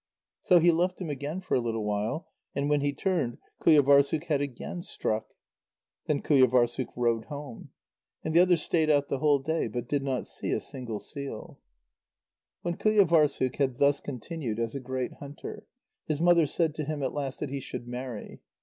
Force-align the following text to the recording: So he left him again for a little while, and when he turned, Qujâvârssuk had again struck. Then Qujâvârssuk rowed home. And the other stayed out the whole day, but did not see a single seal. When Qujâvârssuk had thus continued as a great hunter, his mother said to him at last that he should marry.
So 0.41 0.57
he 0.57 0.71
left 0.71 0.99
him 0.99 1.11
again 1.11 1.41
for 1.41 1.53
a 1.53 1.59
little 1.59 1.83
while, 1.85 2.27
and 2.55 2.67
when 2.71 2.81
he 2.81 2.91
turned, 2.91 3.37
Qujâvârssuk 3.61 4.23
had 4.23 4.41
again 4.41 4.81
struck. 4.81 5.27
Then 6.07 6.23
Qujâvârssuk 6.23 6.87
rowed 6.95 7.25
home. 7.25 7.69
And 8.23 8.35
the 8.35 8.39
other 8.39 8.57
stayed 8.57 8.89
out 8.89 9.09
the 9.09 9.19
whole 9.19 9.37
day, 9.37 9.67
but 9.67 9.87
did 9.87 10.01
not 10.01 10.25
see 10.25 10.49
a 10.49 10.59
single 10.59 10.97
seal. 10.99 11.59
When 12.63 12.77
Qujâvârssuk 12.77 13.57
had 13.57 13.75
thus 13.75 13.99
continued 14.01 14.57
as 14.59 14.73
a 14.73 14.79
great 14.79 15.13
hunter, 15.19 15.67
his 16.07 16.19
mother 16.19 16.47
said 16.47 16.73
to 16.73 16.83
him 16.83 17.03
at 17.03 17.13
last 17.13 17.39
that 17.39 17.51
he 17.51 17.59
should 17.59 17.87
marry. 17.87 18.39